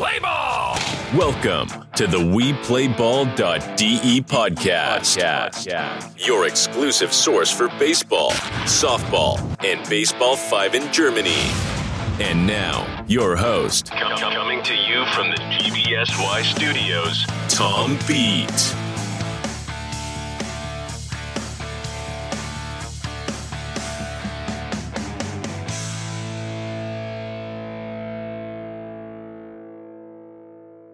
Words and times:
play 0.00 0.18
ball. 0.18 0.78
Welcome 1.14 1.68
to 1.96 2.06
the 2.06 2.16
WePlayBall.de 2.16 4.22
podcast, 4.22 6.16
your 6.16 6.46
exclusive 6.46 7.12
source 7.12 7.50
for 7.50 7.68
baseball, 7.78 8.30
softball, 8.64 9.38
and 9.62 9.86
baseball 9.90 10.36
5 10.36 10.74
in 10.74 10.90
Germany. 10.90 11.50
And 12.18 12.46
now, 12.46 13.04
your 13.08 13.36
host, 13.36 13.90
coming 13.90 14.62
to 14.62 14.74
you 14.74 15.04
from 15.08 15.32
the 15.32 15.36
GBSY 15.36 16.44
studios, 16.44 17.26
Tom 17.50 17.98
Beat. 18.08 18.74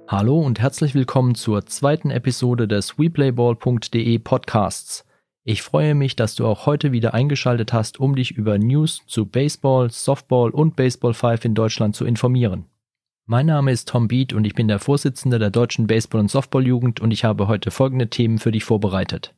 Hallo 0.09 0.38
und 0.38 0.60
herzlich 0.60 0.95
willkommen 0.95 1.34
zur 1.34 1.66
zweiten 1.66 2.12
Episode 2.12 2.69
des 2.69 2.97
WePlayBall.de 2.97 4.20
Podcasts. 4.20 5.05
Ich 5.42 5.62
freue 5.62 5.97
mich, 5.97 6.14
dass 6.14 6.37
du 6.37 6.47
auch 6.47 6.64
heute 6.64 6.92
wieder 6.92 7.12
eingeschaltet 7.12 7.73
hast, 7.73 7.98
um 7.98 8.14
dich 8.14 8.30
über 8.30 8.56
News 8.56 9.02
zu 9.09 9.27
Baseball, 9.27 9.91
Softball 9.91 10.50
und 10.50 10.77
Baseball 10.77 11.12
5 11.12 11.47
in 11.47 11.55
Deutschland 11.56 11.97
zu 11.97 12.05
informieren. 12.05 12.66
Mein 13.27 13.47
Name 13.47 13.73
ist 13.73 13.88
Tom 13.88 14.06
Beat 14.06 14.33
und 14.33 14.45
ich 14.45 14.55
bin 14.55 14.69
der 14.69 14.78
Vorsitzende 14.78 15.41
der 15.41 15.50
Deutschen 15.50 15.88
Baseball- 15.88 16.20
und 16.20 16.30
Softballjugend 16.30 17.00
und 17.00 17.11
ich 17.11 17.25
habe 17.25 17.48
heute 17.48 17.73
folgende 17.73 18.09
Themen 18.09 18.38
für 18.38 18.52
dich 18.52 18.62
vorbereitet. 18.62 19.34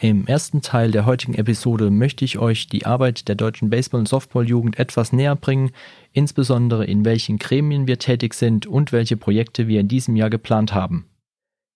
Im 0.00 0.28
ersten 0.28 0.62
Teil 0.62 0.92
der 0.92 1.06
heutigen 1.06 1.34
Episode 1.34 1.90
möchte 1.90 2.24
ich 2.24 2.38
euch 2.38 2.68
die 2.68 2.86
Arbeit 2.86 3.26
der 3.26 3.34
deutschen 3.34 3.68
Baseball- 3.68 3.98
und 3.98 4.08
Softballjugend 4.08 4.78
etwas 4.78 5.12
näher 5.12 5.34
bringen, 5.34 5.72
insbesondere 6.12 6.84
in 6.84 7.04
welchen 7.04 7.38
Gremien 7.38 7.88
wir 7.88 7.98
tätig 7.98 8.34
sind 8.34 8.64
und 8.64 8.92
welche 8.92 9.16
Projekte 9.16 9.66
wir 9.66 9.80
in 9.80 9.88
diesem 9.88 10.14
Jahr 10.14 10.30
geplant 10.30 10.72
haben. 10.72 11.06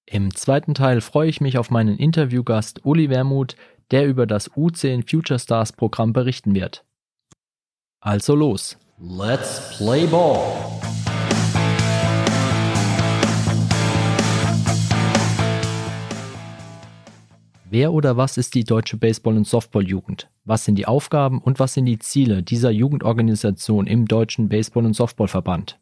Im 0.06 0.32
zweiten 0.36 0.74
Teil 0.74 1.00
freue 1.00 1.28
ich 1.28 1.40
mich 1.40 1.58
auf 1.58 1.70
meinen 1.70 1.96
Interviewgast 1.96 2.84
Uli 2.84 3.10
Wermuth, 3.10 3.56
der 3.90 4.06
über 4.06 4.26
das 4.28 4.52
U10 4.52 5.08
Future 5.10 5.40
Stars 5.40 5.72
Programm 5.72 6.12
berichten 6.12 6.54
wird. 6.54 6.84
Also 7.98 8.36
los, 8.36 8.76
let's 9.00 9.76
play 9.78 10.06
ball! 10.06 10.81
Wer 17.74 17.94
oder 17.94 18.18
was 18.18 18.36
ist 18.36 18.54
die 18.54 18.64
deutsche 18.64 18.98
Baseball- 18.98 19.38
und 19.38 19.46
Softballjugend? 19.46 20.28
Was 20.44 20.66
sind 20.66 20.74
die 20.74 20.84
Aufgaben 20.84 21.38
und 21.38 21.58
was 21.58 21.72
sind 21.72 21.86
die 21.86 21.98
Ziele 21.98 22.42
dieser 22.42 22.70
Jugendorganisation 22.70 23.86
im 23.86 24.06
deutschen 24.06 24.50
Baseball- 24.50 24.84
und 24.84 24.92
Softballverband? 24.92 25.78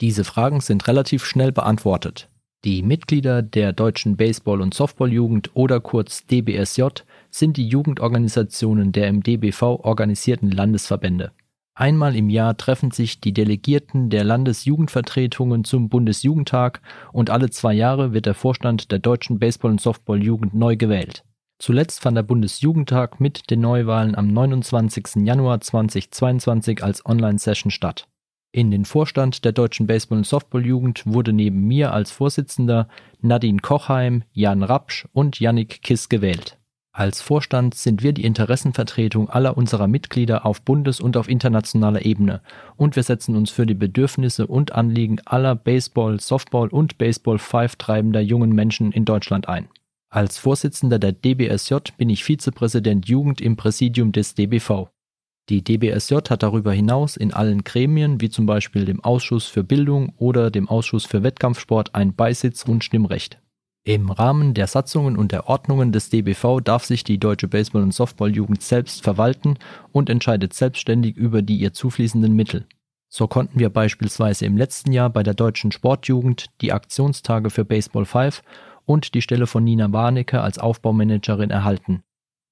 Diese 0.00 0.24
Fragen 0.24 0.60
sind 0.60 0.88
relativ 0.88 1.24
schnell 1.24 1.52
beantwortet. 1.52 2.28
Die 2.64 2.82
Mitglieder 2.82 3.42
der 3.42 3.72
deutschen 3.72 4.16
Baseball- 4.16 4.60
und 4.60 4.74
Softballjugend 4.74 5.52
oder 5.54 5.78
kurz 5.78 6.26
DBSJ 6.26 6.86
sind 7.30 7.56
die 7.56 7.68
Jugendorganisationen 7.68 8.90
der 8.90 9.06
im 9.06 9.22
DBV 9.22 9.62
organisierten 9.84 10.50
Landesverbände. 10.50 11.30
Einmal 11.76 12.16
im 12.16 12.30
Jahr 12.30 12.56
treffen 12.56 12.90
sich 12.90 13.20
die 13.20 13.32
Delegierten 13.32 14.10
der 14.10 14.24
Landesjugendvertretungen 14.24 15.62
zum 15.62 15.88
Bundesjugendtag 15.88 16.80
und 17.12 17.30
alle 17.30 17.48
zwei 17.50 17.74
Jahre 17.74 18.12
wird 18.12 18.26
der 18.26 18.34
Vorstand 18.34 18.90
der 18.90 18.98
deutschen 18.98 19.38
Baseball- 19.38 19.70
und 19.70 19.80
Softballjugend 19.80 20.52
neu 20.52 20.74
gewählt. 20.74 21.22
Zuletzt 21.58 22.00
fand 22.00 22.16
der 22.16 22.22
Bundesjugendtag 22.22 23.20
mit 23.20 23.50
den 23.50 23.60
Neuwahlen 23.60 24.14
am 24.14 24.28
29. 24.28 25.26
Januar 25.26 25.60
2022 25.60 26.84
als 26.84 27.04
Online-Session 27.04 27.72
statt. 27.72 28.06
In 28.52 28.70
den 28.70 28.84
Vorstand 28.84 29.44
der 29.44 29.52
Deutschen 29.52 29.86
Baseball- 29.88 30.18
und 30.18 30.26
Softballjugend 30.26 31.02
wurde 31.04 31.32
neben 31.32 31.66
mir 31.66 31.92
als 31.92 32.12
Vorsitzender 32.12 32.88
Nadine 33.20 33.58
Kochheim, 33.58 34.22
Jan 34.32 34.62
Rapsch 34.62 35.06
und 35.12 35.40
Yannick 35.40 35.82
Kiss 35.82 36.08
gewählt. 36.08 36.58
Als 36.92 37.20
Vorstand 37.20 37.74
sind 37.74 38.02
wir 38.02 38.12
die 38.12 38.24
Interessenvertretung 38.24 39.28
aller 39.28 39.56
unserer 39.56 39.86
Mitglieder 39.86 40.46
auf 40.46 40.62
Bundes- 40.62 41.00
und 41.00 41.16
auf 41.16 41.28
internationaler 41.28 42.04
Ebene 42.04 42.40
und 42.76 42.96
wir 42.96 43.02
setzen 43.02 43.36
uns 43.36 43.50
für 43.50 43.66
die 43.66 43.74
Bedürfnisse 43.74 44.46
und 44.46 44.72
Anliegen 44.72 45.20
aller 45.24 45.54
Baseball, 45.54 46.18
Softball 46.20 46.68
und 46.68 46.98
Baseball 46.98 47.38
5 47.38 47.76
treibender 47.76 48.20
jungen 48.20 48.52
Menschen 48.52 48.92
in 48.92 49.04
Deutschland 49.04 49.48
ein. 49.48 49.68
Als 50.10 50.38
Vorsitzender 50.38 50.98
der 50.98 51.12
DBSJ 51.12 51.74
bin 51.98 52.08
ich 52.08 52.24
Vizepräsident 52.24 53.06
Jugend 53.08 53.42
im 53.42 53.56
Präsidium 53.56 54.10
des 54.12 54.34
DBV. 54.34 54.88
Die 55.50 55.62
DBSJ 55.62 56.14
hat 56.30 56.42
darüber 56.42 56.72
hinaus 56.72 57.18
in 57.18 57.34
allen 57.34 57.62
Gremien, 57.62 58.18
wie 58.20 58.30
zum 58.30 58.46
Beispiel 58.46 58.86
dem 58.86 59.04
Ausschuss 59.04 59.46
für 59.46 59.64
Bildung 59.64 60.14
oder 60.16 60.50
dem 60.50 60.66
Ausschuss 60.66 61.04
für 61.04 61.22
Wettkampfsport, 61.22 61.94
ein 61.94 62.14
Beisitz- 62.14 62.64
und 62.64 62.84
Stimmrecht. 62.84 63.38
Im 63.84 64.10
Rahmen 64.10 64.54
der 64.54 64.66
Satzungen 64.66 65.16
und 65.16 65.30
der 65.30 65.46
Ordnungen 65.46 65.92
des 65.92 66.08
DBV 66.08 66.60
darf 66.60 66.86
sich 66.86 67.04
die 67.04 67.18
Deutsche 67.18 67.48
Baseball- 67.48 67.82
und 67.82 67.94
Softballjugend 67.94 68.62
selbst 68.62 69.02
verwalten 69.02 69.58
und 69.92 70.08
entscheidet 70.08 70.54
selbstständig 70.54 71.16
über 71.16 71.42
die 71.42 71.58
ihr 71.58 71.74
zufließenden 71.74 72.34
Mittel. 72.34 72.66
So 73.10 73.26
konnten 73.26 73.58
wir 73.58 73.70
beispielsweise 73.70 74.46
im 74.46 74.56
letzten 74.56 74.92
Jahr 74.92 75.10
bei 75.10 75.22
der 75.22 75.34
Deutschen 75.34 75.72
Sportjugend 75.72 76.46
die 76.60 76.72
Aktionstage 76.72 77.50
für 77.50 77.64
Baseball 77.64 78.04
5 78.04 78.42
und 78.88 79.12
die 79.12 79.20
Stelle 79.20 79.46
von 79.46 79.64
Nina 79.64 79.92
Warnecke 79.92 80.40
als 80.40 80.58
Aufbaumanagerin 80.58 81.50
erhalten. 81.50 82.02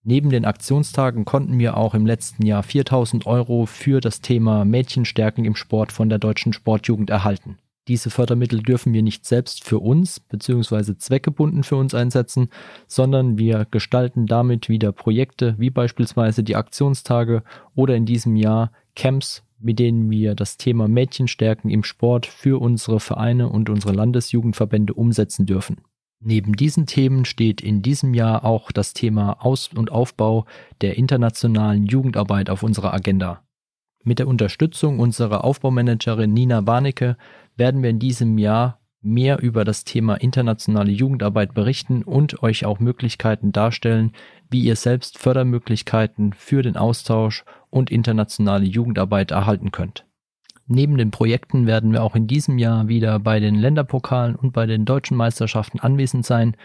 Neben 0.05 0.29
den 0.29 0.45
Aktionstagen 0.45 1.25
konnten 1.25 1.59
wir 1.59 1.79
auch 1.79 1.95
im 1.95 2.05
letzten 2.05 2.45
Jahr 2.45 2.63
4000 2.63 3.27
Euro 3.27 3.65
für 3.65 4.01
das 4.03 4.21
Thema 4.21 4.67
Mädchenstärken 4.67 5.47
im 5.47 5.57
Sport 5.57 5.93
von 5.93 6.11
der 6.11 6.19
Deutschen 6.19 6.53
Sportjugend 6.53 7.09
erhalten. 7.09 7.57
Diese 7.89 8.11
Fördermittel 8.11 8.63
dürfen 8.63 8.93
wir 8.93 9.03
nicht 9.03 9.25
selbst 9.25 9.65
für 9.65 9.79
uns 9.79 10.21
bzw. 10.21 10.99
zweckgebunden 10.99 11.63
für 11.63 11.77
uns 11.77 11.95
einsetzen, 11.95 12.51
sondern 12.87 13.39
wir 13.39 13.67
gestalten 13.71 14.27
damit 14.27 14.69
wieder 14.69 14.93
Projekte 14.93 15.55
wie 15.57 15.71
beispielsweise 15.71 16.45
die 16.45 16.57
Aktionstage 16.57 17.43
oder 17.75 17.97
in 17.97 18.05
diesem 18.05 18.37
Jahr 18.37 18.73
Camps, 18.95 19.43
mit 19.59 19.79
denen 19.79 20.11
wir 20.11 20.35
das 20.35 20.59
Thema 20.59 20.87
Mädchenstärken 20.87 21.71
im 21.71 21.83
Sport 21.83 22.27
für 22.27 22.61
unsere 22.61 23.01
Vereine 23.01 23.49
und 23.49 23.71
unsere 23.71 23.95
Landesjugendverbände 23.95 24.93
umsetzen 24.93 25.47
dürfen. 25.47 25.79
Neben 26.21 26.55
diesen 26.55 26.87
Themen 26.87 27.25
steht 27.25 27.61
in 27.61 27.83
diesem 27.83 28.15
Jahr 28.15 28.45
auch 28.45 28.73
das 28.73 28.95
Thema 28.95 29.45
Aus- 29.45 29.71
und 29.75 29.91
Aufbau 29.93 30.47
der 30.81 30.97
internationalen 30.97 31.87
Jugendarbeit 31.87 32.51
auf 32.51 32.63
unserer 32.63 32.95
Agenda. 32.95 33.43
Mit 34.03 34.19
der 34.19 34.29
Unterstützung 34.29 34.99
unserer 34.99 35.45
Aufbaumanagerin 35.45 36.33
Nina 36.33 36.67
Warnecke 36.67 37.17
werden 37.57 37.83
wir 37.83 37.91
in 37.91 37.99
diesem 37.99 38.39
Jahr 38.39 38.81
mehr 39.03 39.41
über 39.41 39.65
das 39.65 39.85
Thema 39.85 40.15
internationale 40.15 40.91
Jugendarbeit 40.91 41.55
berichten 41.55 42.03
und 42.03 42.43
euch 42.43 42.65
auch 42.65 42.81
Möglichkeiten 42.81 43.53
darstellen, 43.53 44.13
wie 44.51 44.61
ihr 44.61 44.77
selbst 44.77 45.19
Fördermöglichkeiten 45.19 46.33
für 46.33 46.63
den 46.63 46.77
Austausch 46.77 47.45
und 47.71 47.91
internationale 47.91 48.65
Jugendarbeit 48.65 49.31
erhalten 49.31 49.71
könnt. 49.71 50.07
Neben 50.69 50.97
den 50.97 51.13
Projekten 51.13 51.67
werden 51.67 51.93
wir 51.93 52.03
auch 52.03 52.17
in 52.17 52.27
diesem 52.27 52.59
Jahr 52.59 52.89
wieder 52.89 53.21
bei 53.21 53.39
den 53.39 53.55
Länderpokalen 53.55 54.35
und 54.35 54.53
bei 54.53 54.67
den 54.67 54.85
deutschen 54.85 55.17
Meisterschaften 55.17 55.79
anwesend 55.79 56.27
sein 56.27 56.57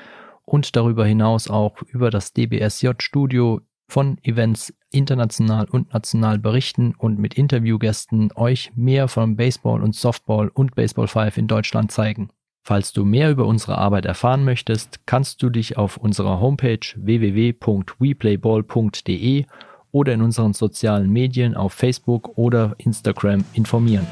und 0.43 0.75
darüber 0.75 1.05
hinaus 1.05 1.47
auch 1.47 1.83
über 1.83 2.09
das 2.09 2.33
DBSJ-Studio 2.33 3.61
von 3.87 4.17
Events 4.23 4.73
international 4.89 5.65
und 5.65 5.93
national 5.93 6.39
berichten 6.39 6.95
und 6.97 7.19
mit 7.19 7.35
Interviewgästen 7.35 8.31
euch 8.35 8.71
mehr 8.75 9.07
von 9.07 9.35
Baseball 9.35 9.83
und 9.83 9.93
Softball 9.95 10.47
und 10.47 10.73
Baseball 10.75 11.07
5 11.07 11.37
in 11.37 11.47
Deutschland 11.47 11.91
zeigen. 11.91 12.31
Falls 12.63 12.93
du 12.93 13.03
mehr 13.05 13.31
über 13.31 13.45
unsere 13.45 13.77
Arbeit 13.77 14.05
erfahren 14.05 14.45
möchtest, 14.45 15.05
kannst 15.05 15.43
du 15.43 15.49
dich 15.49 15.77
auf 15.77 15.97
unserer 15.97 16.39
Homepage 16.39 16.79
www.weplayball.de 16.95 19.45
oder 19.91 20.13
in 20.13 20.21
unseren 20.21 20.53
sozialen 20.53 21.09
Medien 21.09 21.55
auf 21.55 21.73
Facebook 21.73 22.37
oder 22.37 22.75
Instagram 22.77 23.43
informieren. 23.53 24.07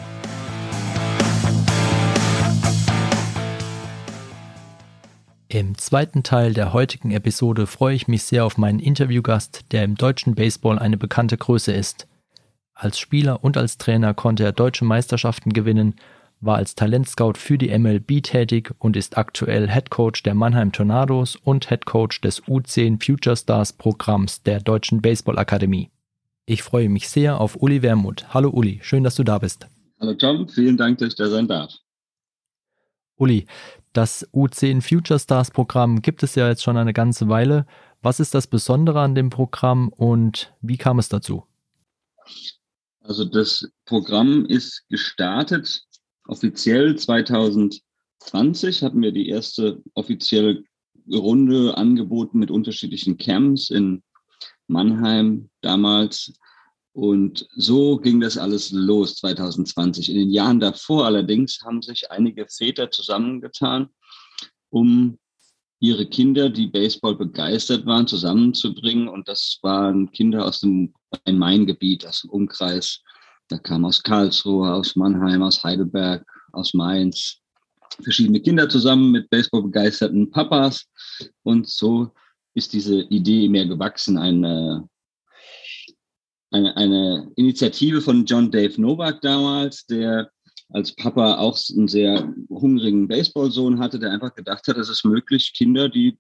Im 5.52 5.78
zweiten 5.80 6.22
Teil 6.22 6.54
der 6.54 6.74
heutigen 6.74 7.10
Episode 7.10 7.66
freue 7.66 7.96
ich 7.96 8.08
mich 8.08 8.22
sehr 8.24 8.46
auf 8.46 8.60
meinen 8.60 8.80
Interviewgast, 8.80 9.66
der 9.72 9.84
im 9.84 9.96
deutschen 9.96 10.36
Baseball 10.36 10.78
eine 10.78 10.96
bekannte 10.96 11.38
Größe 11.38 11.72
ist. 11.72 12.08
Als 12.76 13.00
Spieler 13.00 13.44
und 13.44 13.58
als 13.58 13.80
Trainer 13.80 14.14
konnte 14.14 14.44
er 14.44 14.52
deutsche 14.52 14.86
Meisterschaften 14.86 15.52
gewinnen, 15.52 15.96
war 16.42 16.58
als 16.58 16.76
Talentscout 16.76 17.34
für 17.36 17.58
die 17.58 17.78
MLB 17.78 18.24
tätig 18.24 18.74
und 18.80 18.96
ist 18.96 19.18
aktuell 19.18 19.70
Head 19.70 19.90
Coach 19.90 20.24
der 20.24 20.36
Mannheim 20.36 20.72
Tornados 20.72 21.36
und 21.36 21.70
Head 21.70 21.86
Coach 21.86 22.22
des 22.22 22.44
U10 22.44 23.04
Future 23.04 23.36
Stars 23.36 23.74
Programms 23.74 24.44
der 24.44 24.62
Deutschen 24.62 25.02
Baseball 25.02 25.38
Akademie. 25.38 25.92
Ich 26.46 26.64
freue 26.64 26.90
mich 26.90 27.10
sehr 27.10 27.40
auf 27.40 27.62
Uli 27.62 27.82
Wermuth. 27.82 28.34
Hallo 28.34 28.50
Uli, 28.50 28.80
schön, 28.82 29.04
dass 29.04 29.16
du 29.16 29.24
da 29.24 29.40
bist. 29.40 29.68
Hallo 30.00 30.14
Tom, 30.14 30.48
vielen 30.48 30.78
Dank, 30.78 31.00
dass 31.00 31.10
ich 31.10 31.16
da 31.16 31.28
sein 31.28 31.48
darf. 31.48 31.74
Uli, 33.18 33.46
das 33.92 34.26
U10 34.34 34.82
Future 34.82 35.20
Stars 35.20 35.52
Programm 35.52 36.02
gibt 36.02 36.24
es 36.24 36.36
ja 36.36 36.48
jetzt 36.48 36.64
schon 36.64 36.78
eine 36.78 36.94
ganze 36.94 37.28
Weile. 37.28 37.66
Was 38.02 38.22
ist 38.22 38.34
das 38.34 38.48
Besondere 38.48 39.02
an 39.02 39.14
dem 39.14 39.30
Programm 39.30 39.90
und 39.90 40.54
wie 40.62 40.78
kam 40.78 41.00
es 41.00 41.10
dazu? 41.10 41.44
Also 43.02 43.26
das 43.26 43.70
Programm 43.86 44.46
ist 44.46 44.88
gestartet 44.88 45.84
offiziell 46.30 46.96
2020 46.96 48.84
hatten 48.84 49.02
wir 49.02 49.12
die 49.12 49.30
erste 49.30 49.82
offizielle 49.96 50.64
Runde 51.12 51.76
angeboten 51.76 52.40
mit 52.40 52.52
unterschiedlichen 52.52 53.18
Camps 53.18 53.70
in 53.70 54.04
Mannheim 54.68 55.50
damals. 55.62 56.34
Und 56.94 57.48
so 57.56 57.98
ging 57.98 58.20
das 58.20 58.38
alles 58.38 58.72
los 58.72 59.16
2020. 59.16 60.10
In 60.10 60.18
den 60.18 60.30
Jahren 60.30 60.60
davor 60.60 61.06
allerdings 61.06 61.62
haben 61.64 61.82
sich 61.82 62.12
einige 62.12 62.48
Väter 62.48 62.92
zusammengetan, 62.92 63.90
um 64.70 65.18
ihre 65.80 66.06
Kinder, 66.06 66.50
die 66.50 66.68
Baseball 66.68 67.16
begeistert 67.16 67.86
waren, 67.86 68.06
zusammenzubringen. 68.06 69.08
Und 69.08 69.28
das 69.28 69.60
waren 69.62 70.12
Kinder 70.12 70.46
aus 70.46 70.60
dem 70.60 70.94
Rhein-Main-Gebiet, 71.26 72.06
aus 72.06 72.22
dem 72.22 72.32
Umkreis. 72.32 73.02
Da 73.50 73.58
kamen 73.58 73.86
aus 73.86 74.04
Karlsruhe, 74.04 74.72
aus 74.72 74.96
Mannheim, 74.96 75.42
aus 75.42 75.64
Heidelberg, 75.64 76.26
aus 76.52 76.74
Mainz 76.74 77.40
verschiedene 78.02 78.40
Kinder 78.40 78.70
zusammen 78.70 79.12
mit 79.12 79.30
Baseball 79.30 79.64
begeisterten 79.64 80.30
Papas. 80.30 80.86
Und 81.44 81.68
so 81.68 82.12
ist 82.54 82.74
diese 82.74 83.02
Idee 83.02 83.50
mehr 83.50 83.66
gewachsen, 83.66 84.18
eine, 84.18 84.88
eine, 86.52 86.78
eine 86.78 87.32
Initiative 87.36 88.02
von 88.02 88.26
John 88.26 88.52
Dave 88.52 88.80
Novak 88.80 89.22
damals, 89.22 89.86
der 89.88 90.30
als 90.70 90.96
Papa 90.96 91.38
auch 91.38 91.58
einen 91.76 91.88
sehr 91.88 92.32
hungrigen 92.50 93.08
Baseballsohn 93.08 93.80
hatte, 93.80 93.98
der 93.98 94.12
einfach 94.12 94.36
gedacht 94.36 94.68
hat, 94.68 94.78
es 94.78 94.90
ist 94.90 95.04
möglich, 95.04 95.54
Kinder, 95.54 95.90
die 95.90 96.18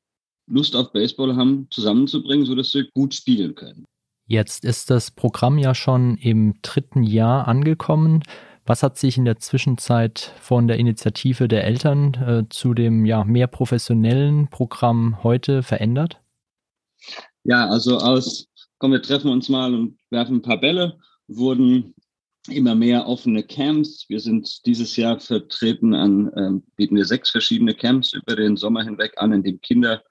Lust 0.47 0.75
auf 0.75 0.91
Baseball 0.91 1.35
haben, 1.35 1.67
zusammenzubringen, 1.69 2.47
sodass 2.47 2.71
sie 2.71 2.89
gut 2.95 3.13
spielen 3.13 3.53
können. 3.53 3.85
Jetzt 4.29 4.63
ist 4.63 4.91
das 4.91 5.09
Programm 5.09 5.57
ja 5.57 5.73
schon 5.73 6.15
im 6.17 6.53
dritten 6.61 7.01
Jahr 7.01 7.47
angekommen. 7.47 8.21
Was 8.63 8.83
hat 8.83 8.95
sich 8.95 9.17
in 9.17 9.25
der 9.25 9.39
Zwischenzeit 9.39 10.35
von 10.39 10.67
der 10.67 10.77
Initiative 10.77 11.47
der 11.47 11.63
Eltern 11.63 12.13
äh, 12.13 12.43
zu 12.47 12.75
dem 12.75 13.07
ja, 13.07 13.23
mehr 13.23 13.47
professionellen 13.47 14.47
Programm 14.47 15.23
heute 15.23 15.63
verändert? 15.63 16.21
Ja, 17.43 17.67
also 17.69 17.97
aus, 17.97 18.45
komm, 18.77 18.91
wir 18.91 19.01
treffen 19.01 19.31
uns 19.31 19.49
mal 19.49 19.73
und 19.73 19.97
werfen 20.11 20.35
ein 20.35 20.41
paar 20.43 20.59
Bälle, 20.59 20.99
wurden 21.27 21.95
immer 22.49 22.75
mehr 22.75 23.07
offene 23.07 23.41
Camps. 23.41 24.05
Wir 24.09 24.19
sind 24.19 24.63
dieses 24.67 24.95
Jahr 24.95 25.19
vertreten 25.19 25.95
an, 25.95 26.31
ähm, 26.37 26.63
bieten 26.75 26.97
wir 26.97 27.05
sechs 27.05 27.31
verschiedene 27.31 27.73
Camps 27.73 28.13
über 28.13 28.35
den 28.35 28.57
Sommer 28.57 28.83
hinweg 28.83 29.13
an, 29.17 29.33
in 29.33 29.41
dem 29.41 29.59
Kinder, 29.61 30.03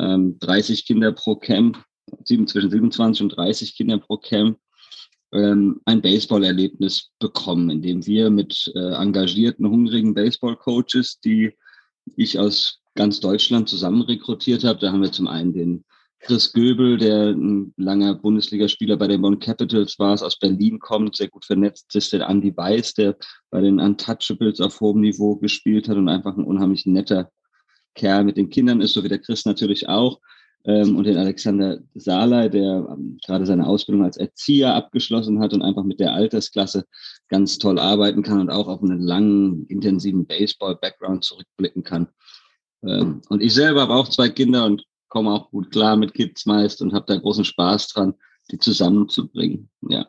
ähm, 0.00 0.36
30 0.40 0.84
Kinder 0.84 1.12
pro 1.12 1.36
Camp, 1.36 1.85
sieben, 2.24 2.46
zwischen 2.46 2.70
27 2.70 3.22
und 3.22 3.36
30 3.36 3.76
Kinder 3.76 3.98
pro 3.98 4.16
Camp, 4.16 4.58
ähm, 5.32 5.80
ein 5.84 6.02
Baseball-Erlebnis 6.02 7.10
bekommen, 7.18 7.70
in 7.70 7.82
dem 7.82 8.06
wir 8.06 8.30
mit 8.30 8.70
äh, 8.74 8.94
engagierten, 8.94 9.68
hungrigen 9.68 10.14
Baseball-Coaches, 10.14 11.20
die 11.20 11.52
ich 12.16 12.38
aus 12.38 12.80
ganz 12.94 13.20
Deutschland 13.20 13.68
zusammen 13.68 14.02
rekrutiert 14.02 14.64
habe, 14.64 14.78
da 14.78 14.92
haben 14.92 15.02
wir 15.02 15.12
zum 15.12 15.26
einen 15.26 15.52
den 15.52 15.84
Chris 16.20 16.52
Göbel, 16.52 16.96
der 16.96 17.30
ein 17.30 17.74
langer 17.76 18.14
Bundesligaspieler 18.14 18.96
bei 18.96 19.06
den 19.06 19.20
Bonn 19.20 19.38
Capitals 19.38 19.98
war, 19.98 20.20
aus 20.20 20.38
Berlin 20.38 20.78
kommt, 20.78 21.16
sehr 21.16 21.28
gut 21.28 21.44
vernetzt 21.44 21.94
ist, 21.94 22.12
der 22.12 22.28
Andy 22.28 22.56
Weiß, 22.56 22.94
der 22.94 23.16
bei 23.50 23.60
den 23.60 23.78
Untouchables 23.78 24.60
auf 24.60 24.80
hohem 24.80 25.02
Niveau 25.02 25.36
gespielt 25.36 25.88
hat 25.88 25.96
und 25.96 26.08
einfach 26.08 26.36
ein 26.36 26.44
unheimlich 26.44 26.86
netter 26.86 27.30
Kerl 27.94 28.24
mit 28.24 28.36
den 28.36 28.50
Kindern 28.50 28.80
ist, 28.80 28.94
so 28.94 29.04
wie 29.04 29.08
der 29.08 29.20
Chris 29.20 29.44
natürlich 29.44 29.88
auch. 29.88 30.20
Ähm, 30.66 30.96
und 30.96 31.04
den 31.04 31.16
Alexander 31.16 31.78
Saalay, 31.94 32.50
der 32.50 32.88
ähm, 32.90 33.18
gerade 33.24 33.46
seine 33.46 33.66
Ausbildung 33.66 34.04
als 34.04 34.16
Erzieher 34.16 34.74
abgeschlossen 34.74 35.38
hat 35.38 35.52
und 35.52 35.62
einfach 35.62 35.84
mit 35.84 36.00
der 36.00 36.12
Altersklasse 36.12 36.86
ganz 37.28 37.58
toll 37.58 37.78
arbeiten 37.78 38.22
kann 38.22 38.40
und 38.40 38.50
auch 38.50 38.66
auf 38.66 38.82
einen 38.82 39.00
langen, 39.00 39.66
intensiven 39.66 40.26
Baseball-Background 40.26 41.24
zurückblicken 41.24 41.84
kann. 41.84 42.08
Ähm, 42.82 43.22
und 43.28 43.42
ich 43.42 43.54
selber 43.54 43.82
habe 43.82 43.94
auch 43.94 44.08
zwei 44.08 44.28
Kinder 44.28 44.66
und 44.66 44.84
komme 45.08 45.30
auch 45.30 45.50
gut 45.50 45.70
klar 45.70 45.96
mit 45.96 46.14
Kids 46.14 46.46
meist 46.46 46.82
und 46.82 46.92
habe 46.92 47.06
da 47.06 47.16
großen 47.16 47.44
Spaß 47.44 47.88
dran, 47.88 48.14
die 48.50 48.58
zusammenzubringen. 48.58 49.70
Ja. 49.88 50.06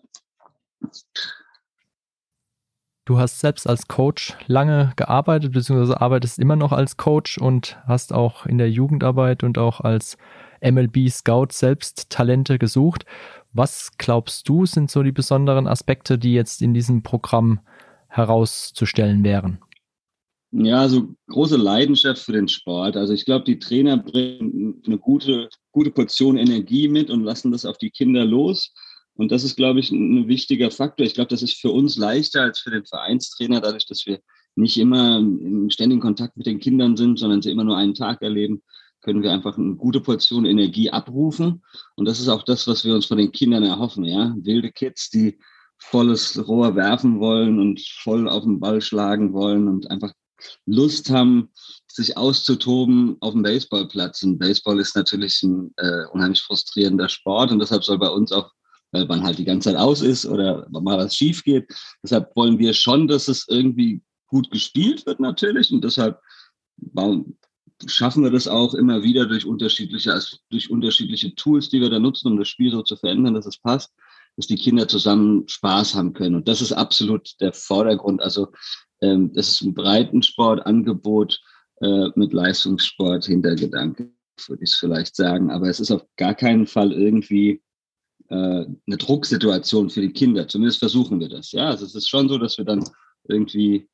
Du 3.06 3.19
hast 3.19 3.39
selbst 3.39 3.69
als 3.69 3.88
Coach 3.88 4.36
lange 4.48 4.92
gearbeitet, 4.95 5.54
beziehungsweise 5.54 6.01
arbeitest 6.01 6.39
immer 6.39 6.56
noch 6.56 6.71
als 6.71 6.98
Coach 6.98 7.38
und 7.38 7.77
hast 7.86 8.12
auch 8.12 8.48
in 8.48 8.57
der 8.57 8.71
Jugendarbeit 8.71 9.44
und 9.44 9.57
auch 9.57 9.81
als 9.81 10.18
MLB 10.62 11.09
Scout 11.09 11.48
selbst 11.51 12.09
Talente 12.09 12.59
gesucht. 12.59 13.06
Was 13.54 13.92
glaubst 13.98 14.48
du, 14.50 14.65
sind 14.65 14.92
so 14.92 15.04
die 15.04 15.12
besonderen 15.12 15.68
Aspekte, 15.68 16.18
die 16.18 16.33
jetzt 16.33 16.62
in 16.62 16.74
diesem 16.74 17.04
Programm 17.04 17.59
herauszustellen 18.07 19.24
wären? 19.24 19.59
Ja, 20.51 20.88
so 20.88 21.09
große 21.27 21.57
Leidenschaft 21.57 22.21
für 22.21 22.31
den 22.31 22.48
Sport. 22.48 22.95
Also 22.95 23.13
ich 23.13 23.25
glaube, 23.25 23.45
die 23.45 23.59
Trainer 23.59 23.98
bringen 23.98 24.81
eine 24.86 24.98
gute, 24.98 25.50
gute 25.71 25.92
Portion 25.92 26.38
Energie 26.38 26.88
mit 26.88 27.09
und 27.09 27.24
lassen 27.24 27.51
das 27.51 27.65
auf 27.65 27.77
die 27.77 27.89
Kinder 27.89 28.24
los. 28.24 28.74
Und 29.15 29.31
das 29.31 29.44
ist, 29.44 29.57
glaube 29.57 29.80
ich, 29.80 29.92
ein, 29.92 30.27
wichtiger 30.27 30.71
Faktor. 30.71 31.06
Ich 31.06 31.15
glaube, 31.15 31.30
das 31.30 31.42
ist 31.42 31.59
für 31.59 31.71
uns 31.71 31.98
leichter 31.98 32.44
als 32.44 32.59
für 32.59 32.71
den 32.71 32.86
Vereinstrainer, 32.86 33.59
dadurch, 33.59 33.88
dass 33.88 34.06
wir 34.06 34.19
nicht 34.56 34.77
immer 34.77 35.18
im 35.18 35.69
ständigen 35.69 36.01
Kontakt 36.01 36.38
mit 36.38 36.45
den 36.45 36.59
Kindern 36.59 36.95
sind, 36.95 37.19
sondern 37.19 37.42
sie 37.42 37.51
immer 37.51 37.63
nur 37.63 37.77
einen 37.77 37.94
Tag 37.94 38.21
erleben, 38.21 38.63
können 39.02 39.24
wir 39.24 39.32
einfach 39.32 39.58
eine 39.58 39.76
gute 39.76 40.02
Portion 40.02 40.46
Energie 40.46 40.90
abrufen. 40.90 41.64
Und 41.96 42.06
das 42.06 42.20
ist 42.20 42.28
auch 42.28 42.44
das, 42.44 42.68
was 42.68 42.84
wir 42.84 42.94
uns 42.94 43.06
von 43.06 43.18
den 43.18 43.32
Kindern 43.32 43.64
erhoffen. 43.64 44.04
Ja, 44.06 44.36
wilde 44.40 44.72
Kids, 44.72 45.10
die 45.10 45.38
volles 45.78 46.48
Rohr 46.48 46.76
werfen 46.76 47.20
wollen 47.20 47.60
und 47.60 47.80
voll 48.02 48.28
auf 48.28 48.44
den 48.44 48.60
Ball 48.60 48.82
schlagen 48.82 49.34
wollen 49.34 49.68
und 49.68 49.90
einfach 49.92 50.12
Lust 50.66 51.10
haben, 51.10 51.50
sich 51.88 52.18
auszutoben 52.18 53.18
auf 53.22 53.34
dem 53.34 53.44
Baseballplatz. 53.44 54.24
Und 54.24 54.38
Baseball 54.38 54.80
ist 54.80 54.96
natürlich 54.96 55.42
ein 55.44 55.74
äh, 55.78 56.06
unheimlich 56.12 56.42
frustrierender 56.42 57.10
Sport 57.10 57.52
und 57.52 57.60
deshalb 57.60 57.84
soll 57.84 57.98
bei 57.98 58.10
uns 58.10 58.32
auch, 58.32 58.52
weil 58.92 59.06
man 59.06 59.24
halt 59.24 59.38
die 59.38 59.46
ganze 59.46 59.70
Zeit 59.70 59.80
aus 59.80 60.02
ist 60.02 60.26
oder 60.26 60.68
mal 60.70 60.98
was 60.98 61.16
schief 61.16 61.44
geht, 61.44 61.68
deshalb 62.04 62.36
wollen 62.36 62.60
wir 62.60 62.74
schon, 62.74 63.08
dass 63.08 63.28
es 63.28 63.48
irgendwie 63.48 64.02
gut 64.28 64.52
gespielt 64.52 65.06
wird 65.06 65.20
natürlich 65.20 65.72
und 65.72 65.84
deshalb 65.84 66.20
schaffen 67.86 68.24
wir 68.24 68.32
das 68.32 68.48
auch 68.48 68.74
immer 68.74 69.04
wieder 69.04 69.26
durch 69.26 69.46
unterschiedliche, 69.46 70.14
also 70.14 70.38
durch 70.50 70.70
unterschiedliche 70.70 71.36
Tools, 71.36 71.70
die 71.70 71.82
wir 71.82 71.90
da 71.90 72.00
nutzen, 72.00 72.28
um 72.28 72.38
das 72.38 72.48
Spiel 72.48 72.72
so 72.72 72.82
zu 72.82 72.96
verändern, 72.96 73.36
dass 73.36 73.46
es 73.46 73.58
passt, 73.58 73.94
dass 74.36 74.48
die 74.48 74.56
Kinder 74.56 74.88
zusammen 74.88 75.48
Spaß 75.48 75.96
haben 75.96 76.14
können. 76.14 76.36
Und 76.36 76.48
das 76.48 76.62
ist 76.62 76.72
absolut 76.72 77.40
der 77.40 77.54
Vordergrund. 77.54 78.22
Also 78.22 78.48
ähm, 79.02 79.32
das 79.34 79.50
ist 79.50 79.62
ein 79.62 79.74
Breitensportangebot 79.74 81.40
äh, 81.81 82.10
mit 82.16 82.34
Leistungssport 82.34 83.26
Hintergedanke, 83.26 84.12
würde 84.48 84.64
ich 84.64 84.72
es 84.72 84.76
vielleicht 84.76 85.16
sagen. 85.16 85.52
Aber 85.52 85.69
es 85.69 85.80
ist 85.80 85.92
auf 85.92 86.06
gar 86.16 86.34
keinen 86.34 86.66
Fall 86.66 86.92
irgendwie 86.92 87.62
äh, 88.30 88.36
eine 88.36 88.98
Drucksituation 88.98 89.90
für 89.90 90.02
die 90.02 90.14
Kinder. 90.14 90.48
Zumindest 90.48 90.80
versuchen 90.80 91.19
wir 91.19 91.30
das. 91.30 91.52
Ja, 91.52 91.69
also 91.69 91.86
es 91.86 91.96
ist 91.96 92.10
schon 92.10 92.28
so, 92.28 92.38
dass 92.38 92.57
wir 92.57 92.66
dann 92.66 92.84
irgendwie 93.28 93.88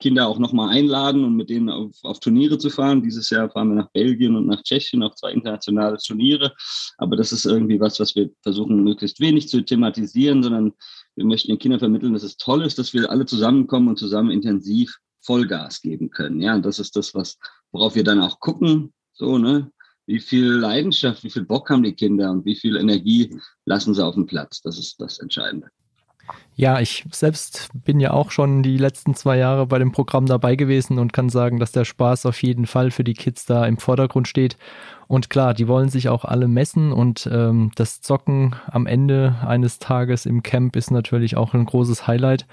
Kinder 0.00 0.28
auch 0.28 0.38
nochmal 0.38 0.70
einladen 0.70 1.24
und 1.24 1.34
mit 1.34 1.50
denen 1.50 1.68
auf, 1.70 1.96
auf, 2.02 2.20
Turniere 2.20 2.58
zu 2.58 2.70
fahren. 2.70 3.02
Dieses 3.02 3.30
Jahr 3.30 3.50
fahren 3.50 3.70
wir 3.70 3.76
nach 3.76 3.90
Belgien 3.90 4.36
und 4.36 4.46
nach 4.46 4.62
Tschechien 4.62 5.02
auf 5.02 5.14
zwei 5.16 5.32
internationale 5.32 5.96
Turniere. 5.98 6.54
Aber 6.98 7.16
das 7.16 7.32
ist 7.32 7.46
irgendwie 7.46 7.80
was, 7.80 7.98
was 7.98 8.14
wir 8.14 8.30
versuchen, 8.42 8.84
möglichst 8.84 9.20
wenig 9.20 9.48
zu 9.48 9.62
thematisieren, 9.62 10.42
sondern 10.42 10.72
wir 11.16 11.24
möchten 11.24 11.48
den 11.48 11.58
Kindern 11.58 11.80
vermitteln, 11.80 12.12
dass 12.12 12.22
es 12.22 12.36
toll 12.36 12.62
ist, 12.62 12.78
dass 12.78 12.92
wir 12.92 13.10
alle 13.10 13.26
zusammenkommen 13.26 13.88
und 13.88 13.98
zusammen 13.98 14.30
intensiv 14.30 14.98
Vollgas 15.20 15.82
geben 15.82 16.10
können. 16.10 16.40
Ja, 16.40 16.54
und 16.54 16.64
das 16.64 16.78
ist 16.78 16.96
das, 16.96 17.14
was, 17.14 17.38
worauf 17.72 17.94
wir 17.94 18.04
dann 18.04 18.20
auch 18.20 18.40
gucken. 18.40 18.92
So, 19.12 19.38
ne? 19.38 19.70
Wie 20.06 20.20
viel 20.20 20.46
Leidenschaft, 20.46 21.22
wie 21.22 21.30
viel 21.30 21.44
Bock 21.44 21.68
haben 21.68 21.82
die 21.82 21.94
Kinder 21.94 22.30
und 22.30 22.46
wie 22.46 22.56
viel 22.56 22.76
Energie 22.76 23.36
lassen 23.66 23.92
sie 23.92 24.04
auf 24.04 24.14
dem 24.14 24.26
Platz? 24.26 24.62
Das 24.62 24.78
ist 24.78 24.98
das 25.00 25.18
Entscheidende. 25.18 25.68
Ja, 26.54 26.80
ich 26.80 27.04
selbst 27.12 27.70
bin 27.72 28.00
ja 28.00 28.12
auch 28.12 28.30
schon 28.30 28.62
die 28.62 28.78
letzten 28.78 29.14
zwei 29.14 29.38
Jahre 29.38 29.66
bei 29.66 29.78
dem 29.78 29.92
Programm 29.92 30.26
dabei 30.26 30.56
gewesen 30.56 30.98
und 30.98 31.12
kann 31.12 31.28
sagen, 31.28 31.58
dass 31.58 31.72
der 31.72 31.84
Spaß 31.84 32.26
auf 32.26 32.42
jeden 32.42 32.66
Fall 32.66 32.90
für 32.90 33.04
die 33.04 33.14
Kids 33.14 33.46
da 33.46 33.64
im 33.64 33.78
Vordergrund 33.78 34.26
steht. 34.26 34.56
Und 35.06 35.30
klar, 35.30 35.54
die 35.54 35.68
wollen 35.68 35.88
sich 35.88 36.08
auch 36.08 36.24
alle 36.24 36.48
messen 36.48 36.92
und 36.92 37.28
ähm, 37.32 37.70
das 37.76 38.00
Zocken 38.00 38.56
am 38.66 38.86
Ende 38.86 39.36
eines 39.46 39.78
Tages 39.78 40.26
im 40.26 40.42
Camp 40.42 40.74
ist 40.76 40.90
natürlich 40.90 41.36
auch 41.36 41.54
ein 41.54 41.64
großes 41.64 42.06
Highlight. 42.06 42.46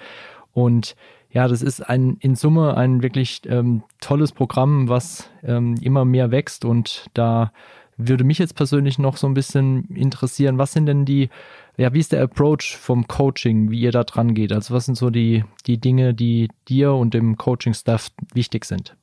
Und 0.54 0.96
ja, 1.32 1.48
das 1.48 1.62
ist 1.62 1.82
ein 1.82 2.18
in 2.22 2.36
Summe 2.36 2.78
ein 2.78 3.04
wirklich 3.04 3.42
ähm, 3.46 3.84
tolles 4.00 4.32
Programm, 4.32 4.88
was 4.88 5.30
ähm, 5.44 5.76
immer 5.82 6.06
mehr 6.06 6.32
wächst 6.32 6.64
und 6.64 7.08
da 7.14 7.52
würde 7.98 8.24
mich 8.24 8.40
jetzt 8.40 8.56
persönlich 8.56 9.00
noch 9.00 9.18
so 9.18 9.28
ein 9.28 9.34
bisschen 9.34 9.86
interessieren, 9.86 10.58
was 10.58 10.74
sind 10.74 10.86
denn 10.86 11.06
die, 11.06 11.30
ja, 11.78 11.94
wie 11.94 12.00
ist 12.00 12.12
der 12.12 12.24
Approach 12.24 12.78
vom 12.78 13.08
Coaching, 13.08 13.72
wie 13.72 13.80
ihr 13.80 13.92
da 13.92 14.04
dran 14.04 14.34
geht? 14.34 14.52
Also 14.52 14.74
was 14.74 14.86
sind 14.86 14.96
so 14.96 15.10
die, 15.10 15.44
die 15.66 15.78
Dinge, 15.78 16.14
die 16.14 16.50
dir 16.68 16.94
und 16.94 17.14
dem 17.14 17.38
Coaching-Staff 17.38 18.12
wichtig 18.34 18.66
sind? 18.66 18.96